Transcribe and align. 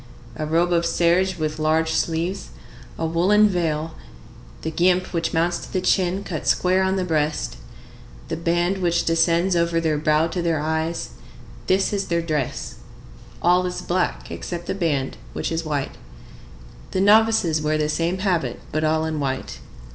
A 0.35 0.47
robe 0.47 0.73
of 0.73 0.83
serge 0.87 1.37
with 1.37 1.59
large 1.59 1.91
sleeves, 1.91 2.49
a 2.97 3.03
large 3.03 3.13
woollen 3.13 3.47
veil, 3.47 3.93
the 4.63 4.71
guimpe 4.71 5.13
which 5.13 5.31
mounts 5.31 5.59
to 5.59 5.71
the 5.71 5.79
chin 5.79 6.23
cut 6.23 6.47
square 6.47 6.81
on 6.81 6.95
the 6.95 7.03
breast, 7.05 7.57
the 8.27 8.35
band 8.35 8.79
which 8.79 9.05
descends 9.05 9.55
over 9.55 9.79
their 9.79 9.99
brow 9.99 10.25
to 10.25 10.41
their 10.41 10.59
eyes,—this 10.59 11.93
is 11.93 12.07
their 12.07 12.23
dress. 12.23 12.77
All 13.43 13.63
is 13.67 13.83
black 13.83 14.31
except 14.31 14.65
the 14.65 14.73
band, 14.73 15.17
which 15.33 15.51
is 15.51 15.65
white. 15.65 15.93
The 16.89 16.99
novices 17.01 17.61
wear 17.61 17.77
the 17.77 17.87
same 17.87 18.17
habit, 18.17 18.59
but 18.71 18.83
all 18.83 19.05
in 19.05 19.19
white. 19.19 19.59